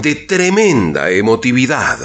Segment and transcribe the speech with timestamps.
[0.00, 1.98] de tremenda emotividad.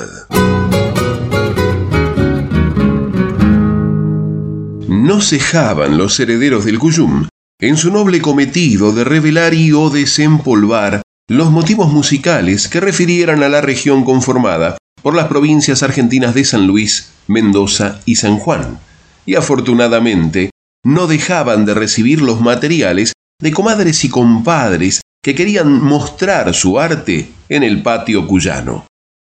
[4.88, 7.28] No cejaban los herederos del Cuyum
[7.60, 13.50] en su noble cometido de revelar y o desempolvar los motivos musicales que refirieran a
[13.50, 18.80] la región conformada por las provincias argentinas de San Luis, Mendoza y San Juan,
[19.26, 20.52] y afortunadamente
[20.86, 27.30] no dejaban de recibir los materiales de comadres y compadres que querían mostrar su arte
[27.50, 28.86] en el patio cuyano.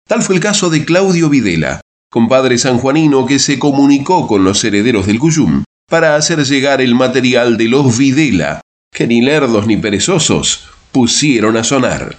[0.08, 5.06] Tal fue el caso de Claudio Videla, compadre sanjuanino que se comunicó con los herederos
[5.08, 8.62] del Cuyum para hacer llegar el material de los Videla,
[8.94, 12.18] que ni lerdos ni perezosos pusieron a sonar.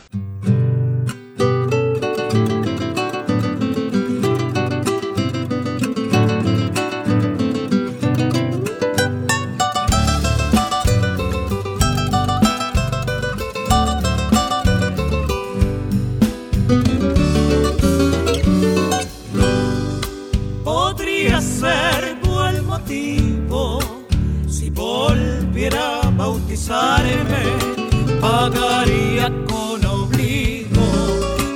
[28.20, 30.88] pagaría con obligo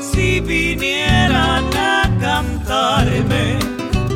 [0.01, 3.59] si vinieran a cantarme,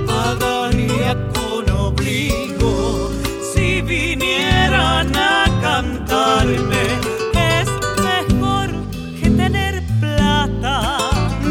[0.06, 3.10] pagaría con obligo
[3.52, 6.84] si vinieran a cantarme.
[7.34, 7.68] Es
[8.10, 8.70] mejor
[9.20, 10.98] que tener plata,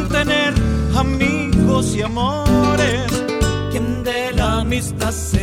[0.09, 0.53] tener
[0.95, 3.11] amigos y amores,
[3.71, 5.42] quien de la amistad se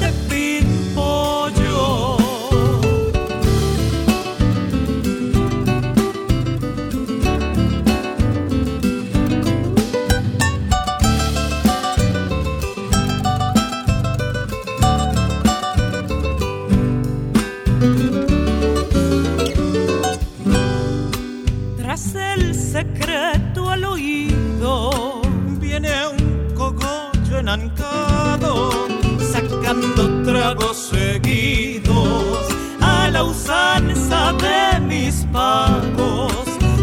[35.31, 36.33] pagos,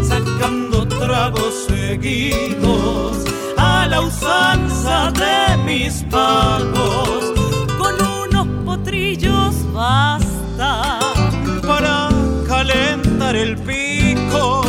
[0.01, 3.17] sacando tragos seguidos
[3.57, 7.33] a la usanza de mis pagos.
[7.77, 10.99] Con unos potrillos basta
[11.67, 12.09] para
[12.47, 14.63] calentar el pico,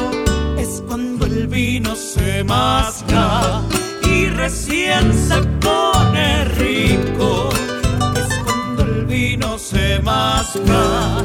[0.58, 3.62] es cuando el vino se masca
[4.04, 7.48] y recién se pone rico.
[8.16, 11.24] Es cuando el vino se masca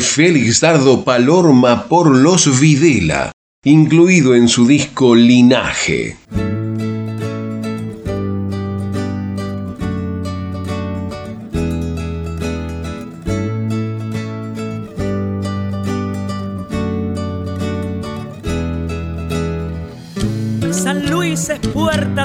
[0.00, 3.32] Félix Dardo Palorma por los Videla,
[3.64, 6.16] incluido en su disco Linaje.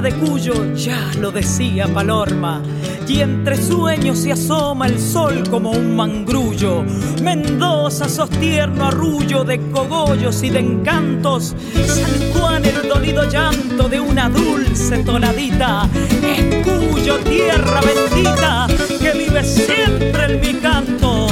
[0.02, 2.62] de Cuyo, ya lo decía Palorma,
[3.08, 6.84] y entre sueños se asoma el sol como un mangrullo.
[7.22, 11.56] Mendoza sostierno arrullo de cogollos y de encantos,
[11.86, 15.90] San el dolido llanto de una dulce tonadita,
[16.22, 18.68] es Cuyo tierra bendita
[19.00, 21.28] que vive siempre en mi canto.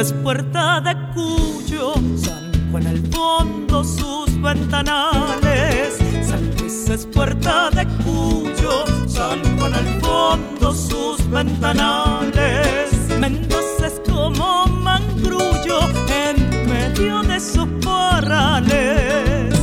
[0.00, 2.50] es puerta de Cuyo, San
[2.86, 5.98] al fondo sus ventanales.
[6.22, 12.90] San Luis es puerta de Cuyo, San Juan al fondo sus ventanales.
[13.18, 15.80] Mendoza es como mangrullo
[16.26, 19.54] en medio de sus parrales.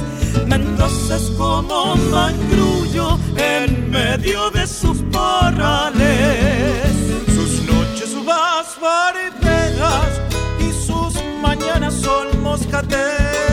[0.47, 6.87] Mendoza es como mangrullo en medio de sus parrales.
[7.27, 10.21] Sus noches uvas farderas
[10.59, 13.48] y sus mañanas son moscateles.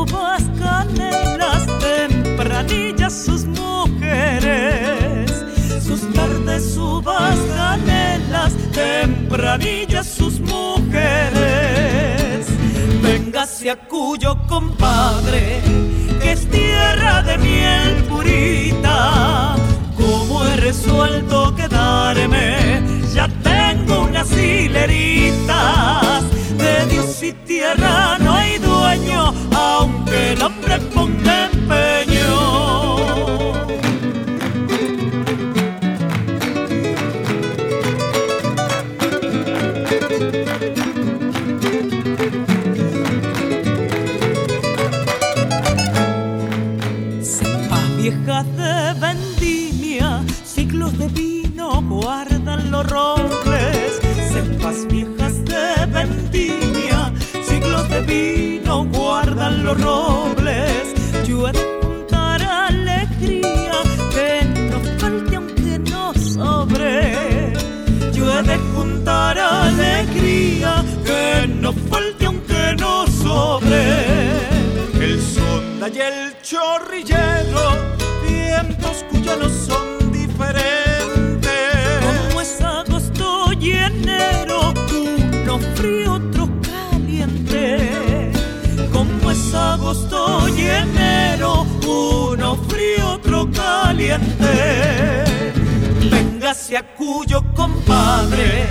[0.00, 5.32] Uvas canelas, tempranillas sus mujeres.
[5.84, 12.46] Sus tardes uvas canelas, tempranillas sus mujeres.
[13.02, 15.60] Véngase a Cuyo, compadre,
[16.20, 19.56] que es tierra de miel purita.
[19.96, 26.22] Como he resuelto quedarme, ya tengo unas hileritas.
[26.56, 29.32] De Dios y tierra no hay dueño,
[30.18, 31.50] el hombre ponga
[79.28, 81.50] cuyanos son diferentes.
[82.28, 88.32] Como es agosto y enero, uno frío, otro caliente.
[88.92, 95.24] Como es agosto y enero, uno frío, otro caliente.
[96.10, 98.66] Véngase a Cuyo, compadre,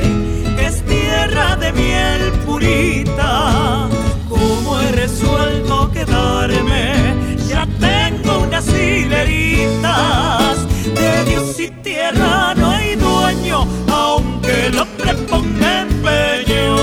[0.59, 3.87] es tierra de miel purita.
[4.29, 10.57] Como he resuelto quedarme, ya tengo unas hileritas.
[10.93, 16.77] De Dios y tierra no hay dueño, aunque el hombre ponga empeño.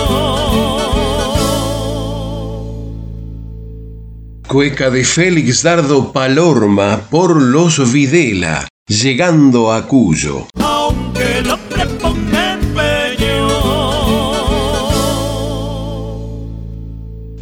[4.49, 10.47] Cueca de Félix Dardo Palorma por los Videla, llegando a Cuyo.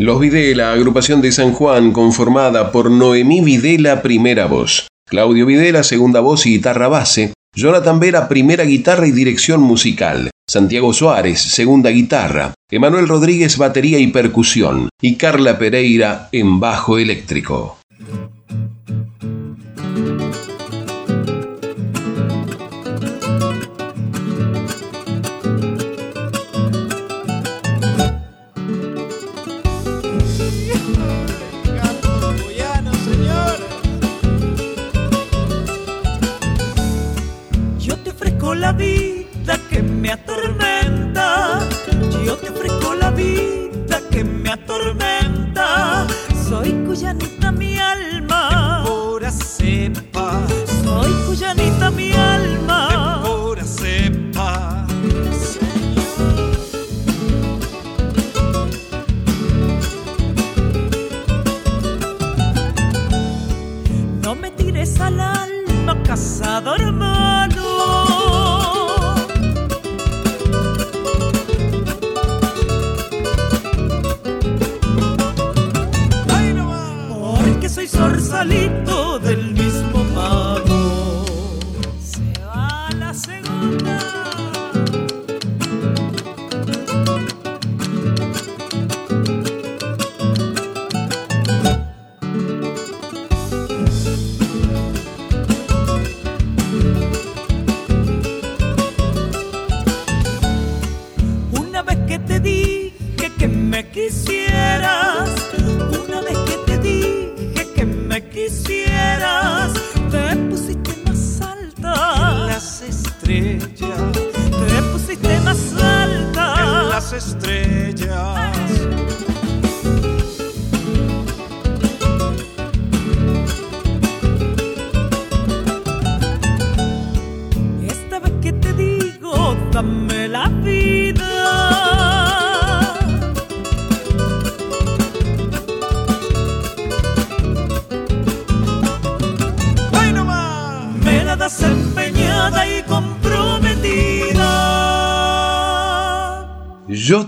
[0.03, 6.19] Los Videla, agrupación de San Juan conformada por Noemí Videla, primera voz, Claudio Videla, segunda
[6.19, 12.53] voz y guitarra base, Jonathan Vera, primera guitarra y dirección musical, Santiago Suárez, segunda guitarra,
[12.69, 17.79] Emanuel Rodríguez, batería y percusión, y Carla Pereira en bajo eléctrico.
[46.93, 48.52] Cuyanita mi alma.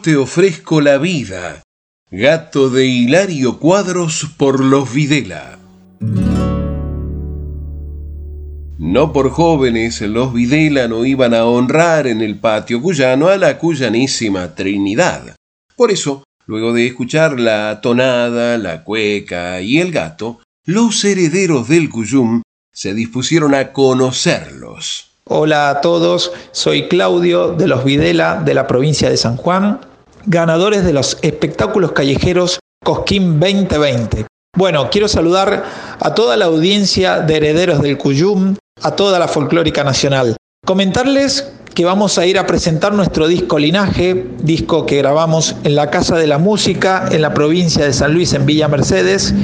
[0.04, 1.62] Te ofrezco la vida.
[2.10, 5.58] Gato de Hilario Cuadros por los Videla.
[8.76, 13.56] No por jóvenes, los Videla no iban a honrar en el patio cuyano a la
[13.56, 15.36] cuyanísima Trinidad.
[15.74, 21.88] Por eso, luego de escuchar la tonada, la cueca y el gato, los herederos del
[21.88, 22.42] Cuyum
[22.74, 25.12] se dispusieron a conocerlos.
[25.24, 29.80] Hola a todos, soy Claudio de los Videla de la provincia de San Juan,
[30.26, 34.26] ganadores de los espectáculos callejeros Cosquín 2020.
[34.56, 35.64] Bueno, quiero saludar
[35.98, 40.36] a toda la audiencia de Herederos del Cuyum, a toda la folclórica nacional.
[40.64, 45.90] Comentarles que vamos a ir a presentar nuestro disco Linaje, disco que grabamos en la
[45.90, 49.34] Casa de la Música en la provincia de San Luis, en Villa Mercedes.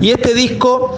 [0.00, 0.96] Y este disco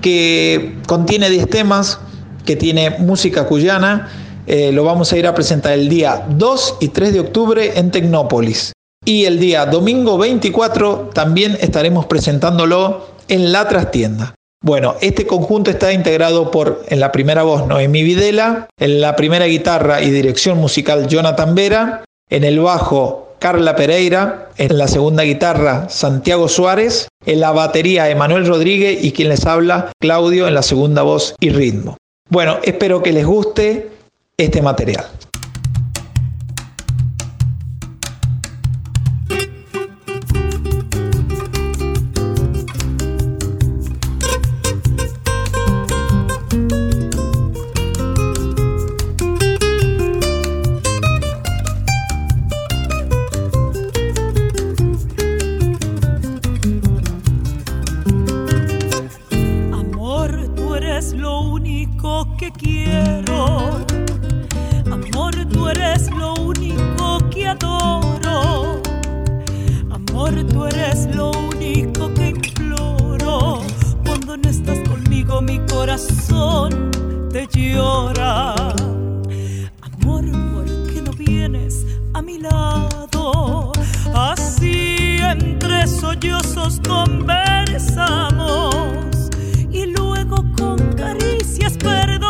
[0.00, 2.00] que contiene 10 temas,
[2.44, 4.08] que tiene música cuyana.
[4.46, 7.90] Eh, lo vamos a ir a presentar el día 2 y 3 de octubre en
[7.90, 8.72] Tecnópolis.
[9.04, 14.34] Y el día domingo 24 también estaremos presentándolo en la trastienda.
[14.62, 19.46] Bueno, este conjunto está integrado por, en la primera voz, Noemí Videla, en la primera
[19.46, 25.88] guitarra y dirección musical, Jonathan Vera, en el bajo, Carla Pereira, en la segunda guitarra,
[25.88, 31.00] Santiago Suárez, en la batería, Emanuel Rodríguez y quien les habla, Claudio, en la segunda
[31.02, 31.96] voz y ritmo.
[32.28, 33.88] Bueno, espero que les guste
[34.36, 35.06] este material.
[75.38, 76.90] mi corazón
[77.32, 78.52] te llora.
[79.80, 83.70] Amor, ¿por qué no vienes a mi lado?
[84.12, 89.30] Así entre sollozos conversamos
[89.70, 92.29] y luego con caricias perdón.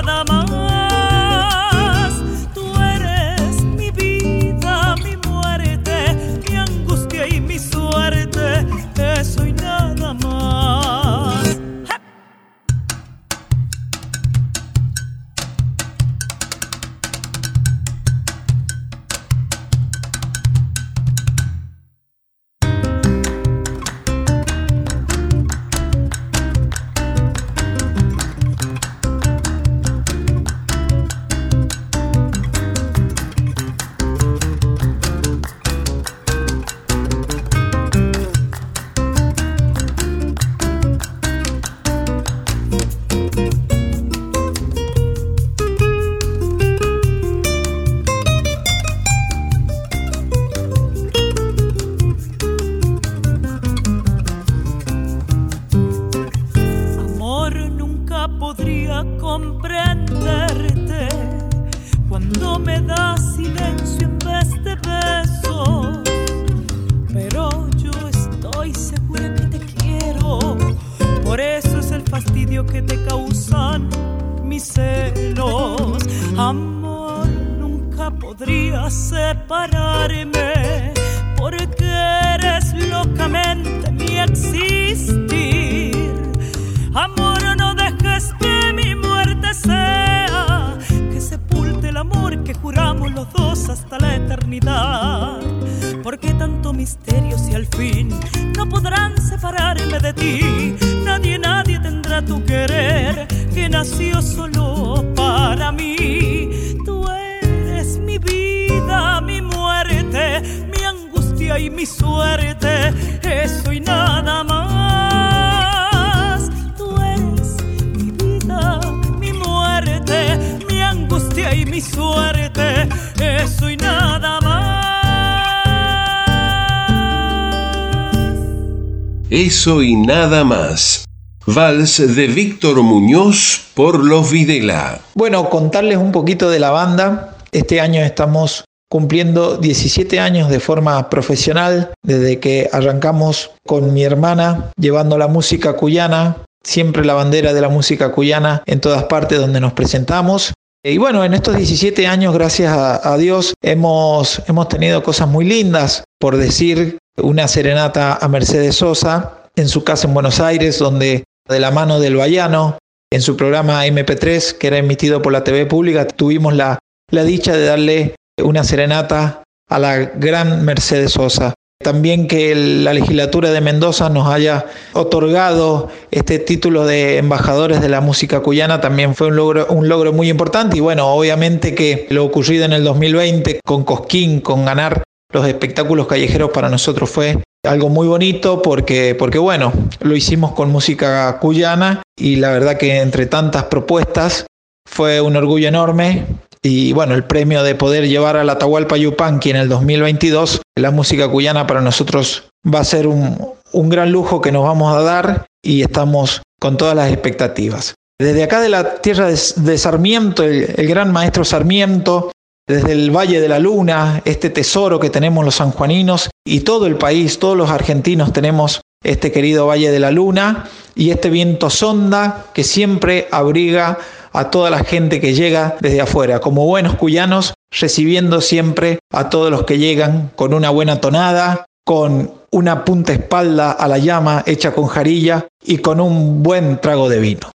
[130.43, 131.05] más.
[131.45, 134.99] Vals de Víctor Muñoz por los Videla.
[135.15, 137.37] Bueno, contarles un poquito de la banda.
[137.53, 144.71] Este año estamos cumpliendo 17 años de forma profesional, desde que arrancamos con mi hermana
[144.77, 149.61] llevando la música cuyana, siempre la bandera de la música cuyana en todas partes donde
[149.61, 150.51] nos presentamos.
[150.83, 156.03] Y bueno, en estos 17 años, gracias a, Dios, hemos, hemos tenido cosas muy lindas,
[156.19, 161.59] por decir, una serenata a Mercedes Sosa en su casa en Buenos Aires, donde de
[161.59, 162.77] la mano del Bayano,
[163.11, 166.79] en su programa MP3, que era emitido por la TV pública, tuvimos la,
[167.11, 171.53] la dicha de darle una serenata a la gran Mercedes Sosa.
[171.83, 178.01] También que la legislatura de Mendoza nos haya otorgado este título de embajadores de la
[178.01, 182.23] música cuyana también fue un logro, un logro muy importante y bueno, obviamente que lo
[182.23, 187.89] ocurrido en el 2020 con Cosquín, con ganar los espectáculos callejeros para nosotros fue algo
[187.89, 193.27] muy bonito porque, porque bueno, lo hicimos con música cuyana y la verdad que entre
[193.27, 194.45] tantas propuestas
[194.87, 196.25] fue un orgullo enorme
[196.63, 200.91] y bueno, el premio de poder llevar a la Atahualpa Yupanqui en el 2022, la
[200.91, 205.45] música cuyana para nosotros va a ser un, gran lujo que nos vamos a dar
[205.63, 207.95] y estamos con todas las expectativas.
[208.19, 212.31] Desde acá de la tierra de, Sarmiento, el, gran maestro Sarmiento,
[212.71, 216.95] desde el Valle de la Luna, este tesoro que tenemos los sanjuaninos y todo el
[216.95, 222.45] país, todos los argentinos tenemos este querido Valle de la Luna y este viento sonda
[222.53, 223.97] que siempre abriga
[224.31, 229.51] a toda la gente que llega desde afuera, como buenos cuyanos, recibiendo siempre a todos
[229.51, 234.71] los que llegan con una buena tonada, con una punta espalda a la llama hecha
[234.71, 237.51] con jarilla y con un buen trago de vino.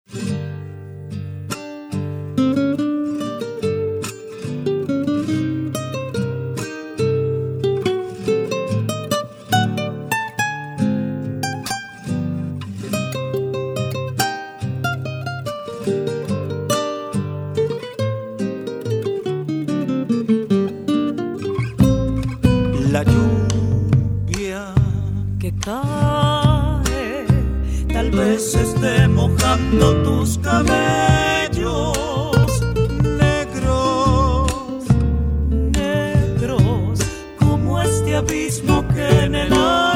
[30.03, 31.93] Tus cabellos
[33.01, 34.51] negros,
[35.49, 36.99] negros,
[37.39, 39.94] como este abismo que en el alma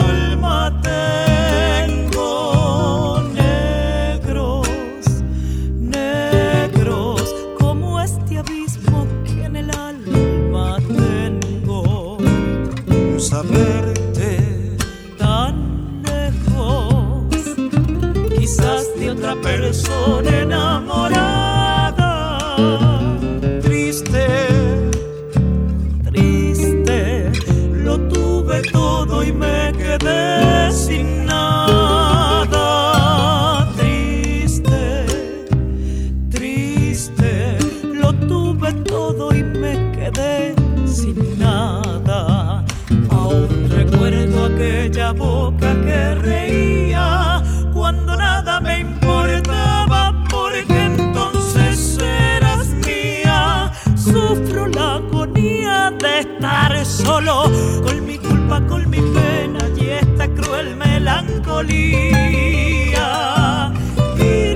[61.68, 62.94] Y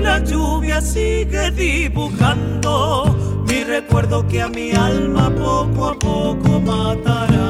[0.00, 3.14] la lluvia sigue dibujando
[3.46, 7.44] mi recuerdo que a mi alma poco a poco matarán.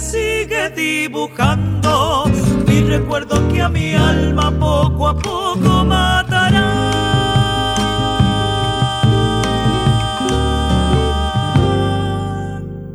[0.00, 2.24] Sigue dibujando
[2.66, 6.90] mi recuerdo que a mi alma poco a poco matará.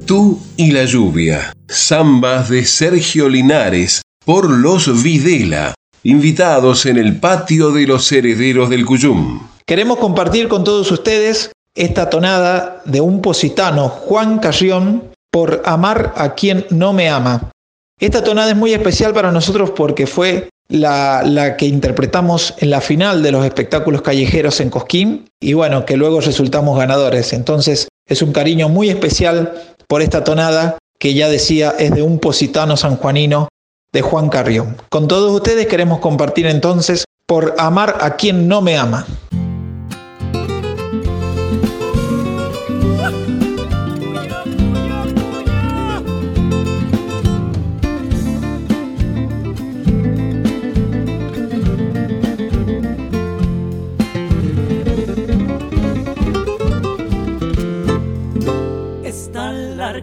[0.05, 1.53] Tú y la lluvia.
[1.71, 8.85] Zambas de Sergio Linares por los Videla, invitados en el patio de los herederos del
[8.85, 9.41] Cuyum.
[9.65, 16.33] Queremos compartir con todos ustedes esta tonada de un positano, Juan Carrión, por amar a
[16.33, 17.51] quien no me ama.
[17.99, 23.21] Esta tonada es muy especial para nosotros porque fue la, que interpretamos en la final
[23.21, 27.33] de los espectáculos callejeros en Cosquín y bueno, que luego resultamos ganadores.
[27.33, 32.19] Entonces es un cariño muy especial por esta tonada que ya decía es de un
[32.19, 33.49] positano sanjuanino
[33.91, 34.77] de Juan Carrión.
[34.89, 39.05] Con todos ustedes queremos compartir entonces por amar a quien no me ama.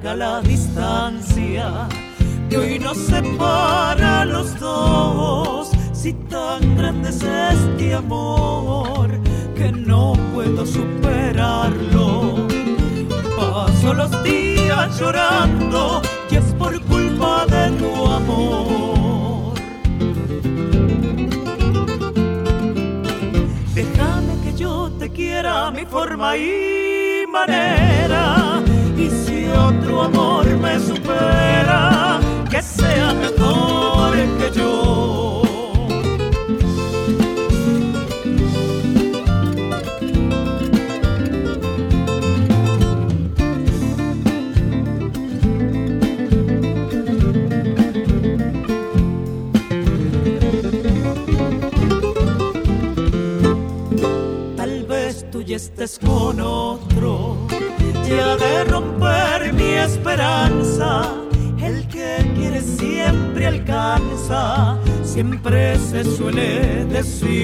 [0.02, 1.88] La distancia
[2.50, 5.70] que hoy nos separa a los dos.
[5.92, 9.10] Si tan grande es este amor
[9.54, 12.48] que no puedo superarlo.
[13.36, 19.54] Paso los días llorando y es por culpa de tu amor.
[23.74, 27.91] Déjame que yo te quiera mi forma y manera
[34.38, 35.42] que yo.
[54.56, 56.40] Tal vez tú ya estés con
[65.22, 67.41] siempre se suele decir.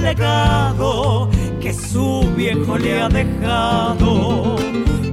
[0.00, 1.28] Legado
[1.60, 4.56] que su viejo le ha dejado.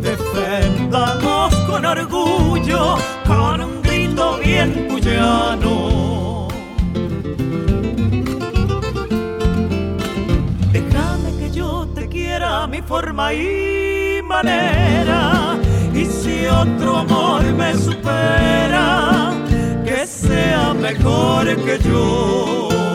[0.01, 6.47] Defendamos con orgullo, con un grito bien cuyano.
[10.71, 15.57] Déjame que yo te quiera mi forma y manera,
[15.93, 19.33] y si otro amor me supera,
[19.83, 22.88] que sea mejor que yo.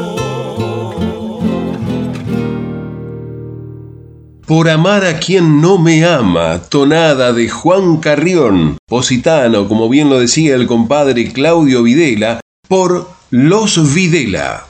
[4.46, 10.18] Por amar a quien no me ama, tonada de Juan Carrión, positano, como bien lo
[10.18, 14.66] decía el compadre Claudio Videla, por Los Videla.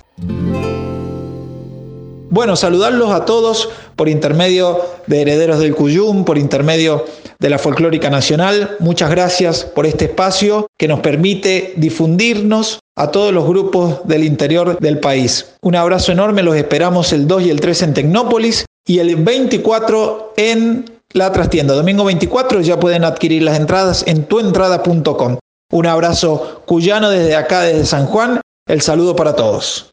[2.30, 7.04] Bueno, saludarlos a todos por intermedio de Herederos del Cuyum, por intermedio
[7.40, 8.76] de la Folclórica Nacional.
[8.78, 14.78] Muchas gracias por este espacio que nos permite difundirnos a todos los grupos del interior
[14.78, 15.56] del país.
[15.62, 20.34] Un abrazo enorme, los esperamos el 2 y el 3 en Tecnópolis y el 24
[20.36, 21.74] en la trastienda.
[21.74, 25.38] Domingo 24 ya pueden adquirir las entradas en tuentrada.com.
[25.72, 28.40] Un abrazo cuyano desde acá, desde San Juan.
[28.66, 29.92] El saludo para todos.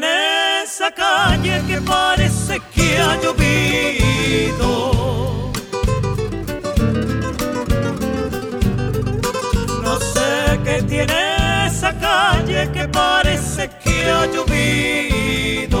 [0.00, 4.72] Tiene esa calle que parece que ha llovido.
[9.84, 15.73] No sé qué tiene esa calle que parece que ha llovido.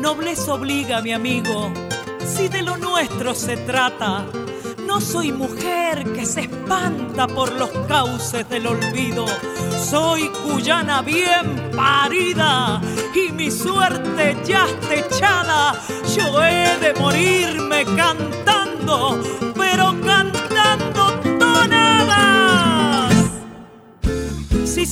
[0.00, 1.70] Nobleza obliga, mi amigo,
[2.24, 4.24] si de lo nuestro se trata.
[4.86, 9.26] No soy mujer que se espanta por los cauces del olvido.
[9.90, 12.80] Soy cuyana bien parida
[13.14, 15.74] y mi suerte ya está echada.
[16.16, 19.20] Yo he de morirme cantando,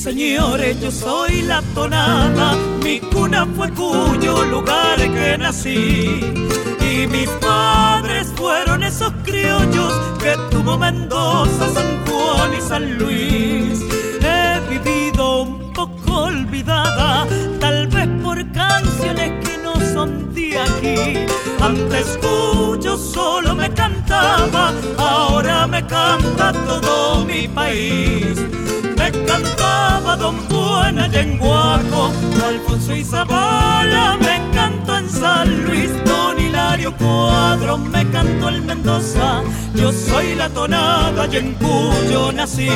[0.05, 6.21] señores, yo soy la tonada, mi cuna fue cuyo lugar que nací.
[6.79, 13.81] Y mis padres fueron esos criollos que tuvo Mendoza, San Juan y San Luis.
[14.21, 17.25] He vivido un poco olvidada,
[17.59, 21.25] tal vez por canciones que no son de aquí.
[21.59, 28.54] Antes cuyo solo me cantaba, ahora me canta todo mi país
[29.25, 32.11] cantaba Don Juan Yenguaco,
[32.45, 39.43] Alfonso y Zabala me cantó en San Luis, Don Hilario Cuadro me cantó el Mendoza,
[39.73, 42.69] yo soy la tonada y en cuyo nací,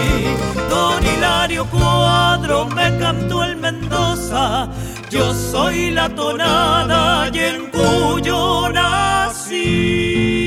[0.70, 4.70] Don Hilario Cuadro me cantó el Mendoza,
[5.10, 10.39] yo soy la tonada y en cuyo nací.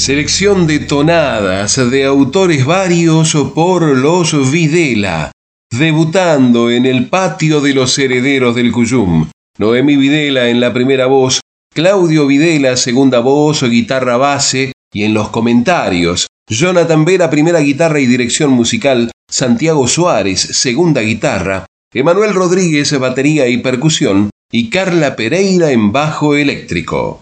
[0.00, 5.30] Selección de tonadas de autores varios por los Videla,
[5.70, 9.28] debutando en el patio de los herederos del Cuyum.
[9.58, 11.40] Noemí Videla en la primera voz,
[11.74, 16.28] Claudio Videla segunda voz, guitarra base y en los comentarios.
[16.48, 23.58] Jonathan Vera primera guitarra y dirección musical, Santiago Suárez segunda guitarra, Emanuel Rodríguez batería y
[23.58, 27.20] percusión y Carla Pereira en bajo eléctrico.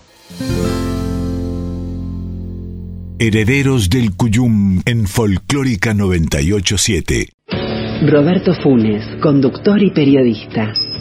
[3.20, 7.28] Herederos del Cuyum en Folclórica 987.
[8.06, 10.72] Roberto Funes, conductor y periodista.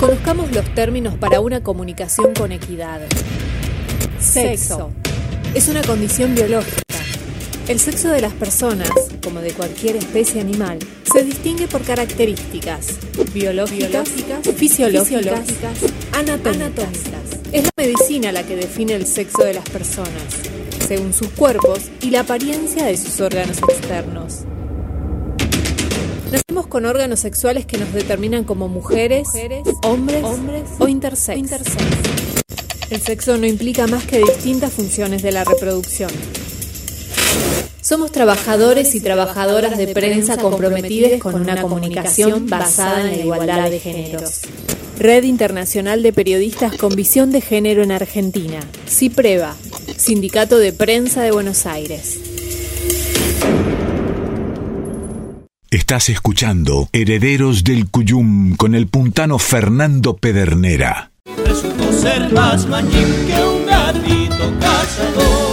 [0.00, 3.00] Conozcamos los términos para una comunicación con equidad.
[4.20, 4.90] Sexo.
[5.54, 6.82] Es una condición biológica.
[7.66, 8.90] El sexo de las personas,
[9.24, 10.78] como de cualquier especie animal,
[11.10, 12.98] se distingue por características
[13.32, 14.10] biológicas,
[14.54, 15.48] fisiológicas,
[16.12, 16.88] anatómicas.
[17.52, 20.12] Es la medicina la que define el sexo de las personas,
[20.86, 24.44] según sus cuerpos y la apariencia de sus órganos externos.
[26.48, 29.26] Nacemos con órganos sexuales que nos determinan como mujeres,
[29.82, 30.22] hombres,
[30.78, 31.50] o intersex.
[32.88, 36.08] El sexo no implica más que distintas funciones de la reproducción.
[37.80, 43.80] Somos trabajadores y trabajadoras de prensa comprometidos con una comunicación basada en la igualdad de
[43.80, 44.42] géneros.
[45.00, 48.60] Red Internacional de Periodistas con Visión de Género en Argentina.
[48.88, 49.56] CIPREVA,
[49.96, 52.20] Sindicato de Prensa de Buenos Aires.
[55.72, 61.10] Estás escuchando Herederos del Cuyum con el puntano Fernando Pedernera.
[61.44, 65.44] Resultó ser más que un gatito cazador.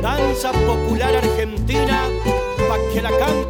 [0.00, 2.08] Danza popular argentina,
[2.68, 3.45] pa' que la canten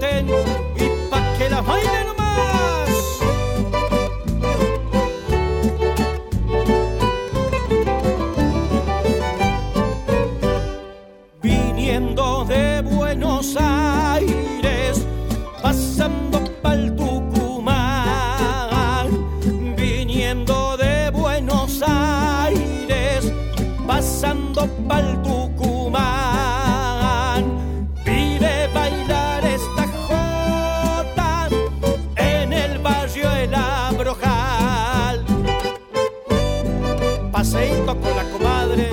[37.46, 38.90] Paseito con la comadre,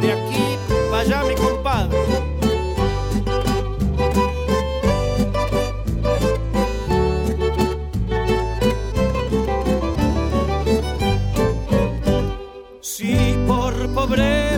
[0.00, 0.58] de aquí
[0.90, 1.98] para allá mi compadre.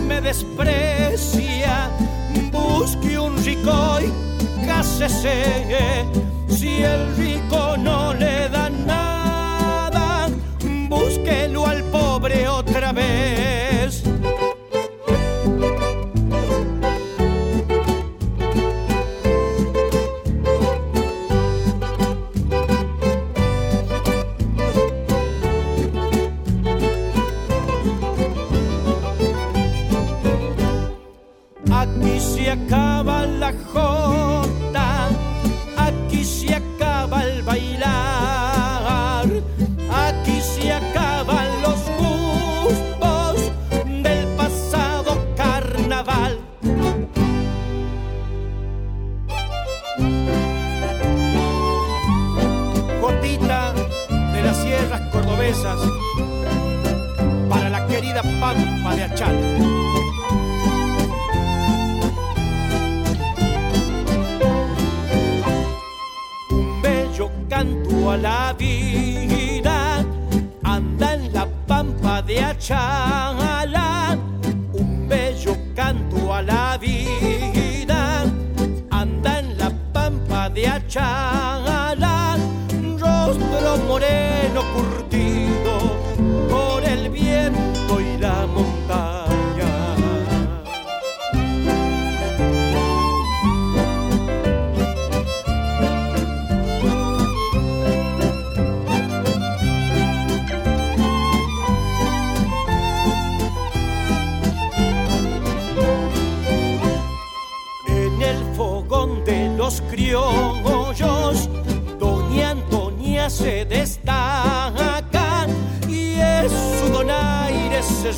[0.01, 1.91] me desprecia,
[2.51, 6.07] busque un rico y cásese.
[6.47, 7.12] Si el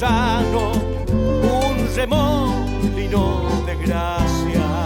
[0.04, 4.86] un remolino de gracia.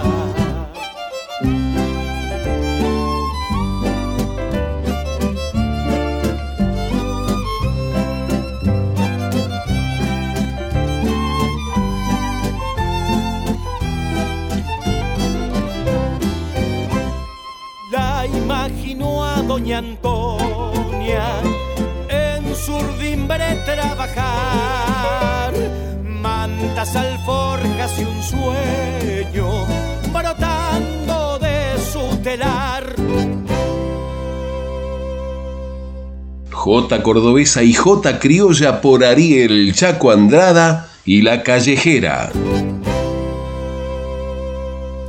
[19.48, 21.42] doña Antonia
[23.64, 25.52] trabajar,
[26.04, 29.66] mantas alforjas y un sueño
[30.12, 32.94] brotando de su telar.
[36.50, 42.30] J cordobesa y J criolla por Ariel Chaco Andrada y La Callejera.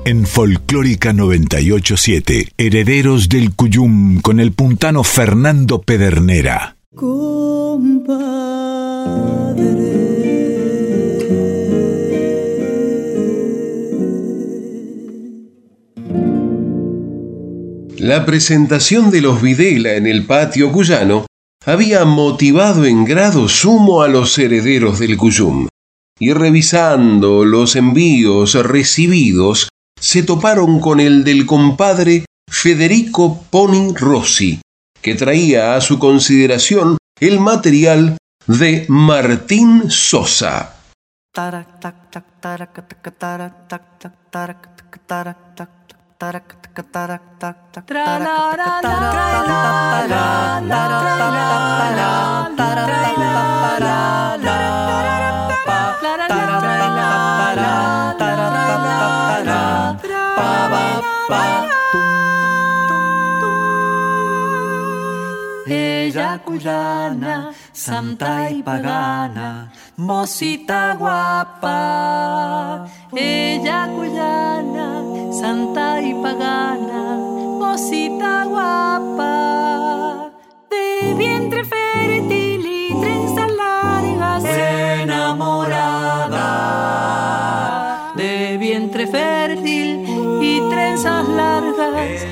[0.03, 6.77] En Folclórica 987, Herederos del Cuyum con el puntano Fernando Pedernera.
[17.97, 21.27] La presentación de los Videla en el patio cuyano
[21.65, 25.67] había motivado en grado sumo a los herederos del Cuyum,
[26.19, 34.59] y revisando los envíos recibidos se toparon con el del compadre Federico Poni Rossi,
[35.01, 38.17] que traía a su consideración el material
[38.47, 40.73] de Martín Sosa.
[65.73, 72.87] Ella cuyana, santa y pagana, mosita guapa.
[73.15, 75.01] Ella cuyana,
[75.31, 77.15] santa y pagana,
[77.57, 80.31] mosita guapa.
[80.69, 86.01] De vientre fértil y trenzas largas, enamorada.
[88.17, 90.05] De vientre fértil
[90.41, 92.25] y trenzas largas,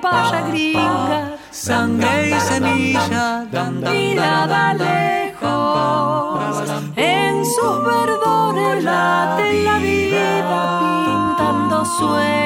[0.00, 3.46] paya gringa, sangre y semilla,
[3.92, 6.70] mirada lejos.
[6.96, 12.40] En sus verdores late la vida, pintando sueños.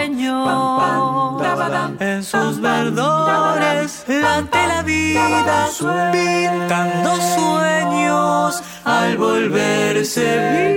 [2.00, 5.68] En sus verdores late la vida,
[6.12, 8.62] pintando sueños.
[8.84, 10.26] Al volverse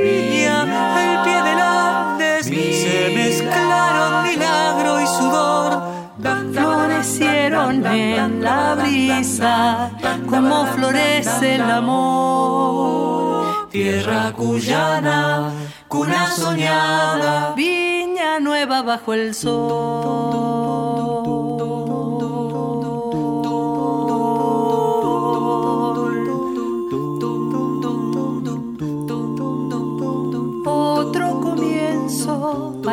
[0.02, 0.64] viña,
[1.04, 3.47] el pie del Andes, se mezclaron
[6.98, 9.92] Florecieron en la brisa,
[10.28, 13.38] como florece el amor.
[13.70, 15.52] Tierra cuyana,
[15.88, 20.58] cuna soñada, viña nueva bajo el sol.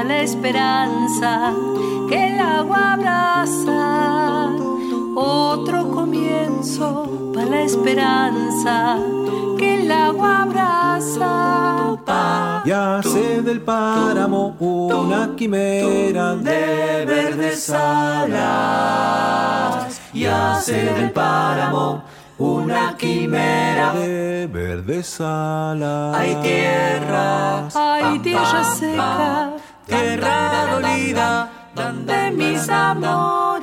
[0.04, 1.52] La esperanza
[2.08, 4.50] que el agua abraza.
[5.16, 8.98] Otro comienzo para la esperanza
[9.58, 11.64] que el agua abraza.
[12.66, 18.40] Y hace del páramo una quimera de verdes alas.
[20.14, 22.02] Y hace del páramo
[22.38, 26.16] una quimera de verdes alas.
[26.16, 29.53] Hay tierra, hay tierra seca,
[29.86, 33.54] tierra dolida de mis amores.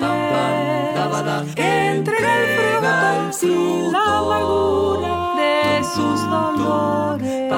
[1.56, 7.52] Entrega el fruto sin la amargura de sus dolores.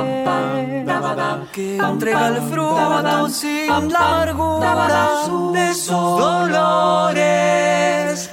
[1.54, 4.72] Que entrega el fruto sin la amargura
[5.54, 5.90] de sus
[6.26, 7.34] dolores.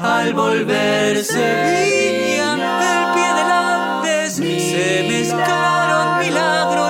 [0.01, 2.53] Al volverse viña,
[2.91, 6.83] el pie del Andes se mezclaron milagro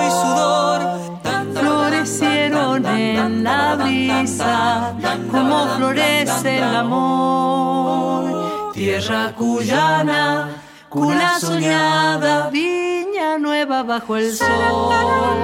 [3.25, 4.93] en la brisa,
[5.31, 8.71] como florece el amor.
[8.73, 10.49] Tierra cuyana,
[10.89, 14.89] cuna soñada, viña nueva bajo el sol.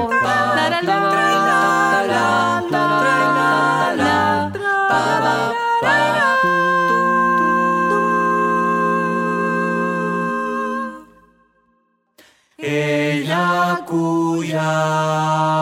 [0.10, 0.94] La, la, la, la,
[2.08, 2.98] la, la,
[12.60, 15.57] Ella cuyana.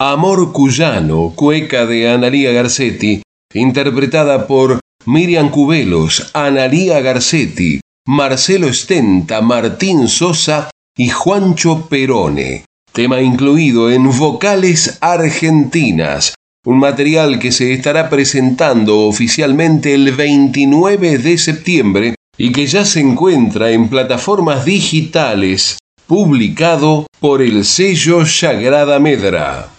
[0.00, 3.20] Amor Cuyano, cueca de Analía Garcetti,
[3.52, 12.64] interpretada por Miriam Cubelos, Analía Garcetti, Marcelo Estenta, Martín Sosa y Juancho Perone.
[12.92, 16.34] Tema incluido en Vocales Argentinas,
[16.64, 23.00] un material que se estará presentando oficialmente el 29 de septiembre y que ya se
[23.00, 25.76] encuentra en plataformas digitales,
[26.06, 29.72] publicado por el sello Sagrada Medra.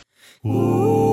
[0.48, 1.09] Ooh.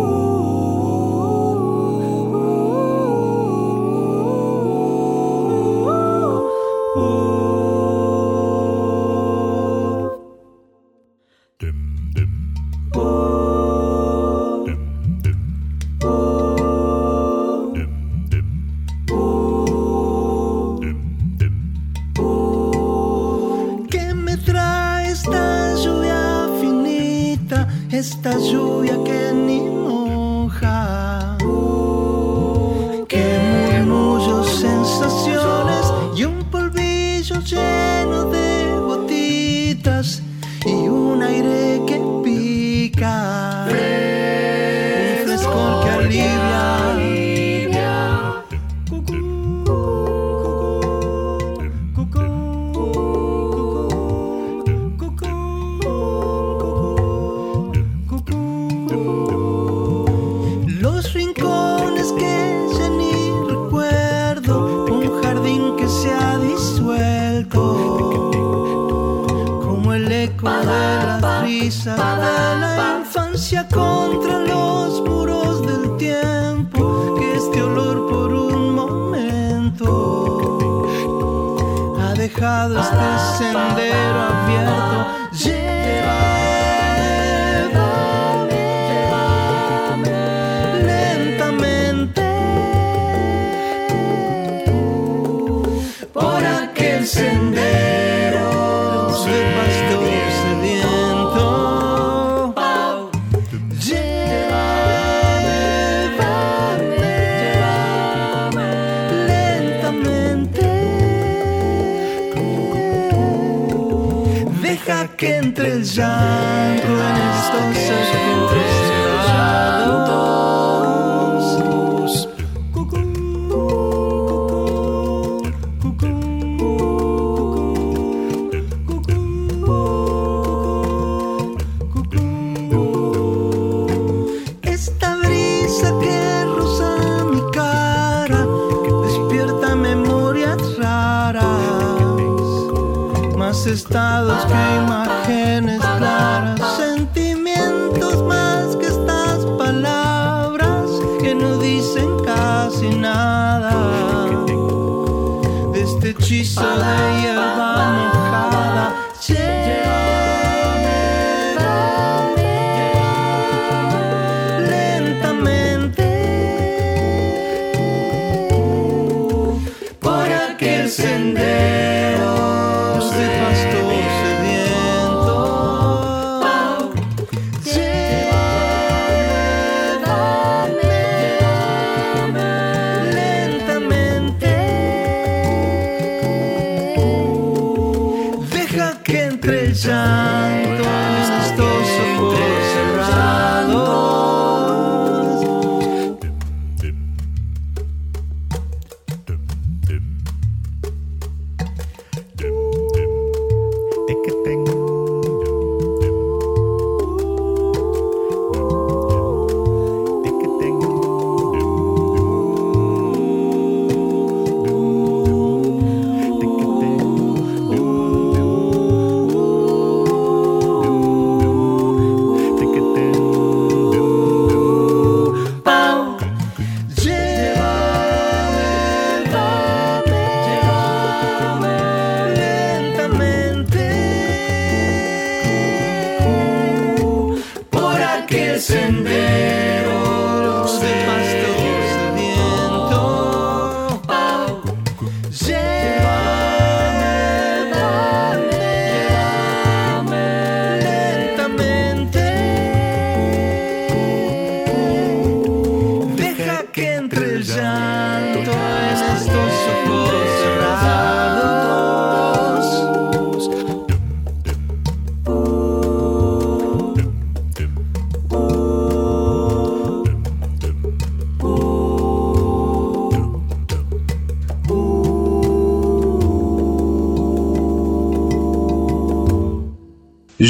[115.67, 116.96] les gens.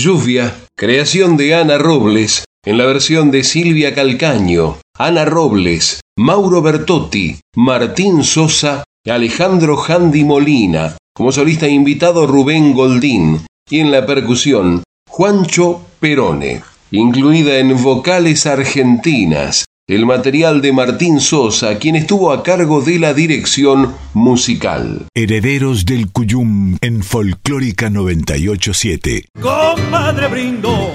[0.06, 7.40] Lluvia, creación de Ana Robles, en la versión de Silvia Calcaño, Ana Robles, Mauro Bertotti,
[7.56, 15.80] Martín Sosa, Alejandro Handy Molina, como solista invitado Rubén Goldín y en la percusión Juancho
[15.98, 22.98] Perone, incluida en Vocales Argentinas, el material de Martín Sosa, quien estuvo a cargo de
[22.98, 25.06] la dirección musical.
[25.14, 29.26] Herederos del Cuyum en Folclórica 987.
[29.40, 30.90] Compadre brindo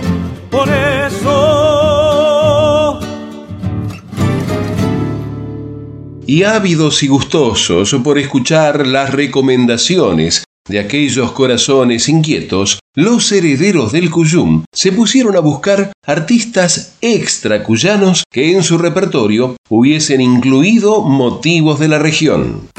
[0.50, 1.40] por eso.
[6.28, 14.10] Y ávidos y gustosos por escuchar las recomendaciones de aquellos corazones inquietos, los herederos del
[14.10, 21.80] Cuyum se pusieron a buscar artistas extra cuyanos que en su repertorio hubiesen incluido motivos
[21.80, 22.70] de la región.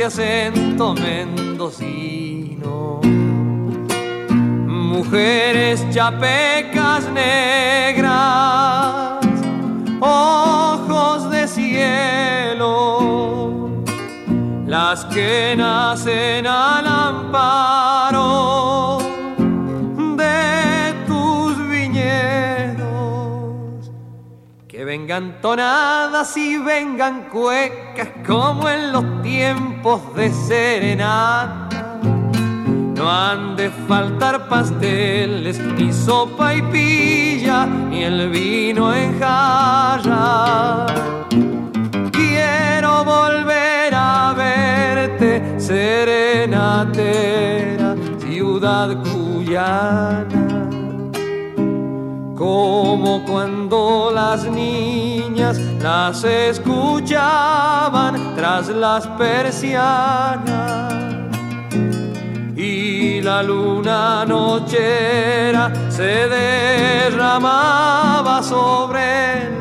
[0.00, 3.00] Dulce acento mendocino.
[4.66, 9.20] Mujeres chapecas negras,
[10.00, 12.70] ojos de cielo
[14.66, 18.18] las que nacen al amparo
[20.16, 22.84] de tus viñedos.
[24.68, 29.69] Que vengan tonadas y vengan cuecas como en los tiempos
[30.14, 31.98] de serenata.
[32.94, 40.86] No han de faltar pasteles, ni sopa y pilla, ni el vino en jarra.
[42.12, 46.76] Quiero volver a verte, serenatera,
[48.18, 50.68] ciudad cuyana.
[52.36, 60.92] Como cuando las niñas las escuchaban tras las persianas.
[62.56, 69.59] Y la luna nochera se derramaba sobre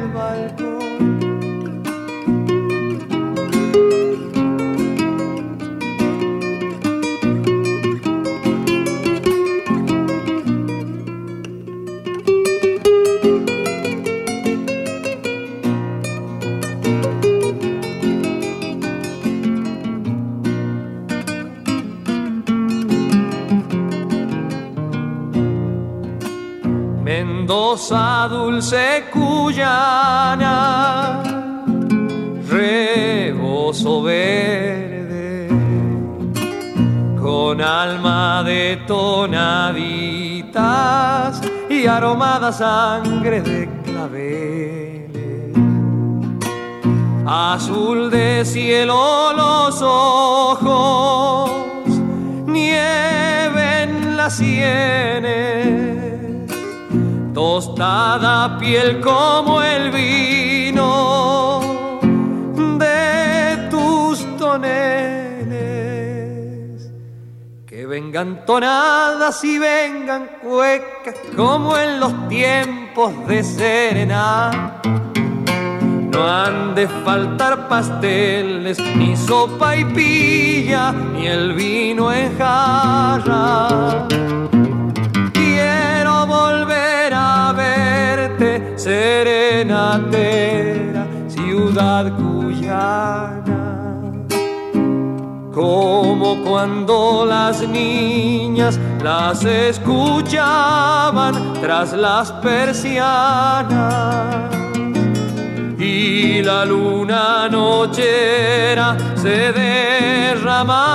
[28.70, 30.53] Mendoza dulce cuyana,
[32.47, 35.47] rebozo verde,
[37.20, 39.82] con alma de tonaditas
[41.70, 45.09] y aromada sangre de claveles.
[47.26, 51.49] Azul de cielo los ojos,
[52.45, 55.99] nieve en las sienes
[57.60, 61.60] tostada piel como el vino
[62.80, 64.80] de tus toneles.
[67.66, 74.80] Que vengan tonadas y vengan cuecas como en los tiempos de serena.
[76.14, 84.07] No han de faltar pasteles, ni sopa y pilla, ni el vino en jarra.
[88.80, 89.75] Serenatera,
[91.27, 93.43] ciudad cuyana.
[95.53, 103.69] Como cuando las niñas las escuchaban tras las persianas
[105.77, 110.88] y la luna nochera se derramaba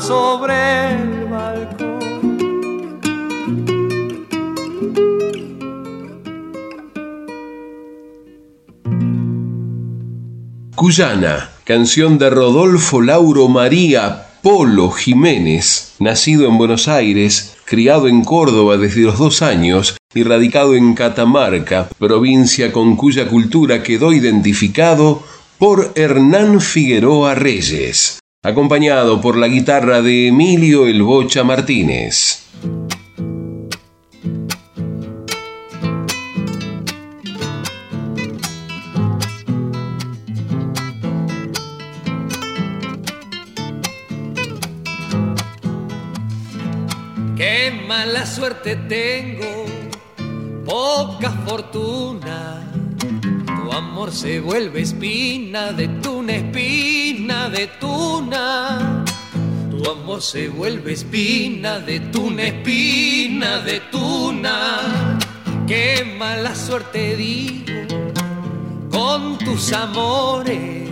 [0.00, 1.21] sobre
[10.82, 18.76] Cuyana, canción de Rodolfo Lauro María Polo Jiménez, nacido en Buenos Aires, criado en Córdoba
[18.76, 25.22] desde los dos años y radicado en Catamarca, provincia con cuya cultura quedó identificado
[25.56, 32.41] por Hernán Figueroa Reyes, acompañado por la guitarra de Emilio El Bocha Martínez.
[48.50, 49.66] Tengo,
[50.64, 52.60] poca fortuna.
[52.98, 59.04] Tu amor se vuelve espina de tuna, espina de tuna.
[59.70, 65.18] Tu amor se vuelve espina de tuna, espina de tuna.
[65.68, 67.86] Qué mala suerte digo
[68.90, 70.90] con tus amores.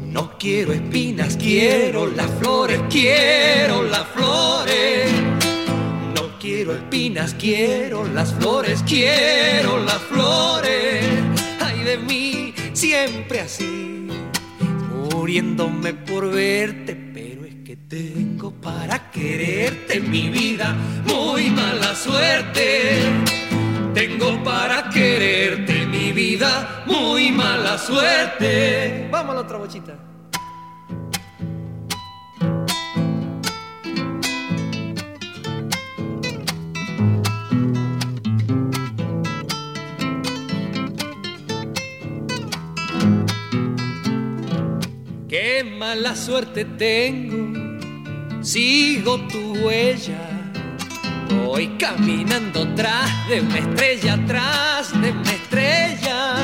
[0.00, 5.37] No quiero espinas, quiero las flores, quiero las flores
[6.48, 11.04] quiero espinas, quiero las flores, quiero las flores.
[11.60, 14.08] Ay de mí, siempre así,
[14.90, 20.74] muriéndome por verte, pero es que tengo para quererte mi vida,
[21.04, 23.02] muy mala suerte.
[23.92, 29.06] Tengo para quererte mi vida, muy mala suerte.
[29.10, 30.07] Vamos a la otra bochita.
[45.28, 47.78] Qué mala suerte tengo,
[48.40, 50.16] sigo tu huella.
[51.44, 56.34] Voy caminando tras de una estrella, tras de una estrella.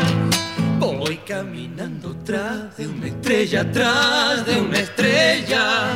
[0.78, 5.88] Voy caminando tras de una estrella, tras de una estrella.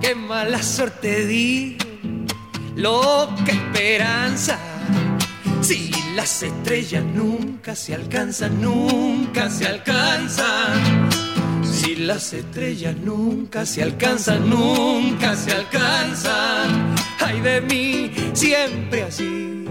[0.00, 1.84] Qué mala suerte digo,
[2.74, 4.58] loca esperanza.
[5.60, 11.11] Si las estrellas nunca se alcanzan, nunca se alcanzan
[11.82, 16.94] si las estrellas nunca se alcanzan, nunca se alcanzan.
[17.18, 19.64] Ay de mí, siempre así,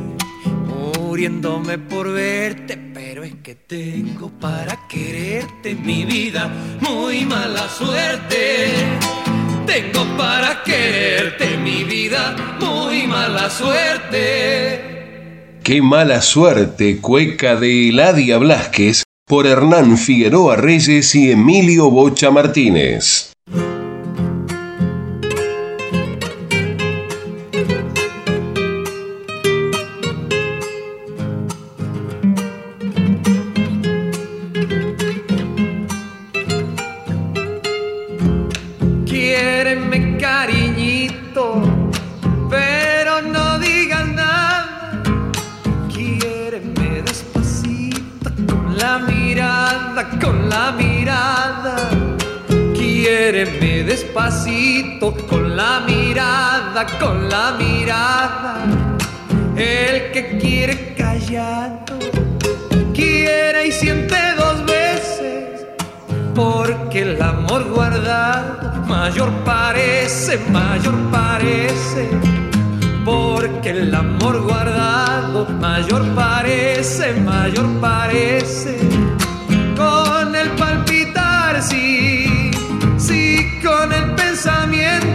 [0.67, 6.51] muriéndome por verte, pero es que tengo para quererte mi vida,
[6.81, 8.67] muy mala suerte.
[9.65, 14.81] Tengo para quererte mi vida, muy mala suerte.
[15.63, 23.31] Qué mala suerte, cueca de Eladia Blasquez por Hernán Figueroa Reyes y Emilio Bocha Martínez.
[75.71, 78.77] Mayor parece, mayor parece.
[79.77, 82.41] Con el palpitar, sí
[83.63, 85.07] con el pensamiento,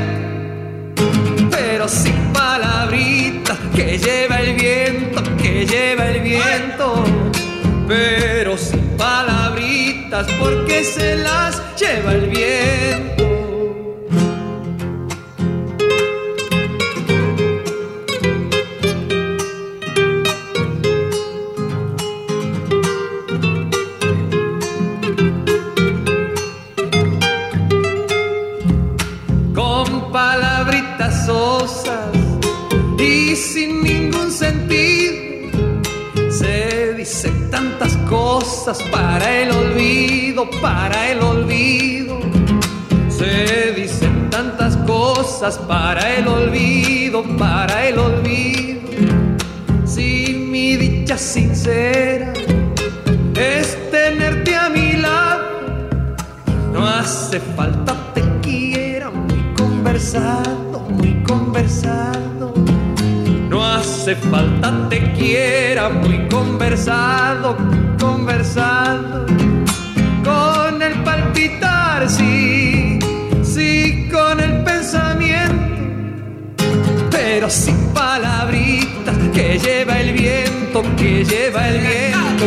[1.51, 7.05] pero sin palabritas que lleva el viento, que lleva el viento,
[7.89, 13.06] pero sin palabritas porque se las lleva el viento.
[38.91, 42.19] Para el olvido, para el olvido.
[43.09, 48.81] Se dicen tantas cosas para el olvido, para el olvido.
[49.85, 52.33] Si mi dicha sincera
[53.37, 56.17] es tenerte a mi lado,
[56.73, 62.36] no hace falta te quiera muy conversado, muy conversado
[64.09, 67.57] hace falta te quiera, muy conversado,
[67.99, 69.27] conversado,
[70.23, 73.01] con el palpitar, sí,
[73.43, 75.83] sí, con el pensamiento,
[77.11, 82.47] pero sin palabritas que lleva el viento, que lleva el viento.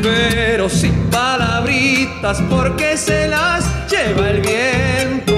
[0.00, 5.34] Pero sin palabritas porque se las lleva el viento.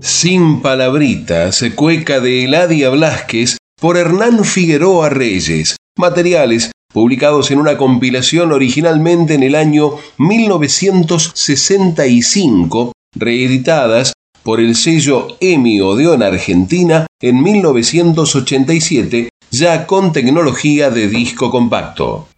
[0.00, 5.76] Sin palabritas, cueca de Eladia Blasquez, por Hernán Figueroa Reyes.
[5.98, 15.82] Materiales publicados en una compilación originalmente en el año 1965, reeditadas por el sello EMI
[15.82, 22.28] Odeón Argentina en 1987, ya con tecnología de disco compacto.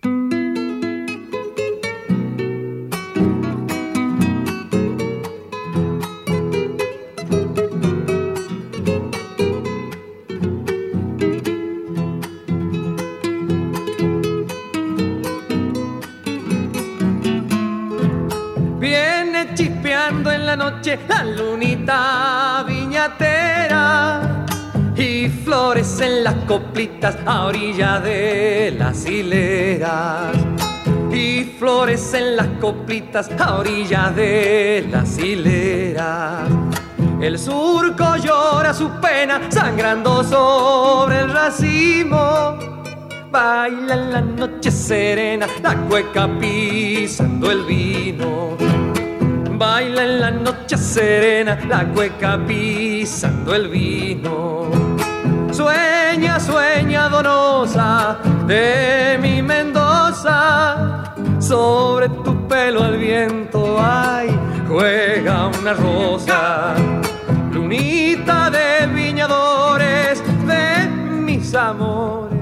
[26.56, 30.34] Coplitas a orilla de las hileras.
[31.12, 36.48] Y flores en las coplitas a orilla de las hileras.
[37.20, 42.56] El surco llora su pena sangrando sobre el racimo.
[43.30, 48.56] Baila en la noche serena la cueca pisando el vino
[49.58, 54.70] Baila en la noche serena la cueca pisando el vino.
[56.16, 61.04] Sueña, sueña donosa de mi Mendoza.
[61.38, 64.34] Sobre tu pelo al viento, ay,
[64.66, 66.74] juega una rosa.
[67.52, 72.35] Lunita de viñadores de mis amores.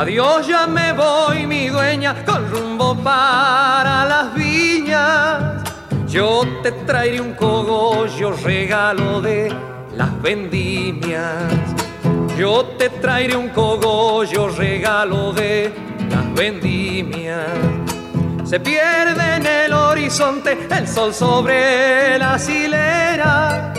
[0.00, 5.62] Adiós, ya me voy, mi dueña, con rumbo para las viñas.
[6.08, 9.54] Yo te traeré un cogollo, regalo de
[9.94, 11.52] las vendimias.
[12.38, 15.70] Yo te traeré un cogollo, regalo de
[16.08, 17.50] las vendimias.
[18.44, 23.74] Se pierde en el horizonte el sol sobre la hilera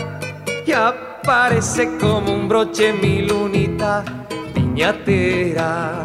[0.64, 4.04] y aparece como un broche mi lunita
[4.72, 6.02] piñatera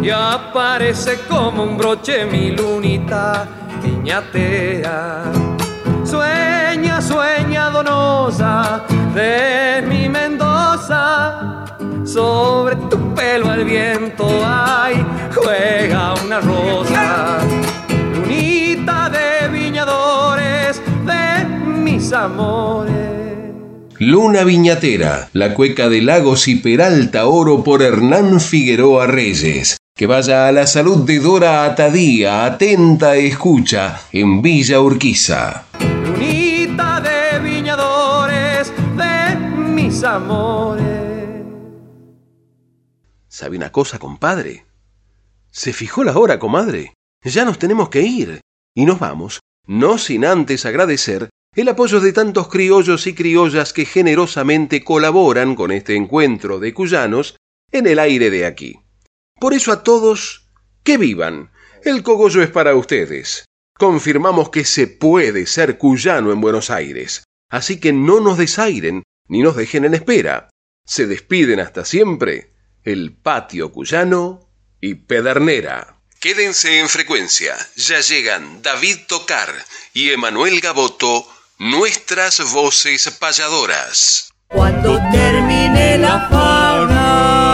[0.00, 3.44] y aparece como un broche mi lunita
[3.82, 5.24] piñatera.
[6.04, 8.84] Sueña, sueña donosa
[9.14, 11.64] de mi Mendoza,
[12.04, 17.38] sobre tu pelo al viento, ay, juega una rosa.
[18.14, 23.17] Lunita de viñadores de mis amores.
[24.00, 29.76] Luna Viñatera, la cueca de Lagos y Peralta Oro por Hernán Figueroa Reyes.
[29.96, 35.64] Que vaya a la salud de Dora Atadía, atenta escucha, en Villa Urquiza.
[35.80, 41.42] Lunita de viñadores de mis amores.
[43.26, 44.64] ¿Sabe una cosa, compadre?
[45.50, 46.94] ¿Se fijó la hora, comadre?
[47.24, 48.42] Ya nos tenemos que ir.
[48.76, 53.84] Y nos vamos, no sin antes agradecer el apoyo de tantos criollos y criollas que
[53.84, 57.36] generosamente colaboran con este encuentro de cuyanos
[57.72, 58.80] en el aire de aquí.
[59.40, 60.48] Por eso a todos,
[60.82, 61.50] que vivan.
[61.84, 63.44] El cogollo es para ustedes.
[63.74, 67.24] Confirmamos que se puede ser cuyano en Buenos Aires.
[67.48, 70.50] Así que no nos desairen ni nos dejen en espera.
[70.84, 76.00] Se despiden hasta siempre el patio cuyano y Pedernera.
[76.20, 77.56] Quédense en frecuencia.
[77.76, 79.52] Ya llegan David Tocar
[79.92, 81.26] y Emanuel Gaboto
[81.58, 84.32] nuestras voces payadoras.
[84.48, 87.47] Cuando termine la fauna